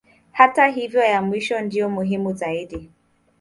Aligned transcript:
Hata 0.31 0.67
hivyo 0.67 1.03
ya 1.03 1.21
mwisho 1.21 1.61
ndiyo 1.61 1.89
muhimu 1.89 2.33
zaidi. 2.33 2.89